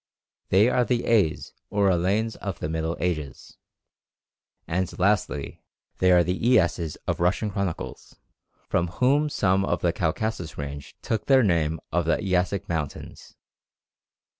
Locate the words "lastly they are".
4.97-6.23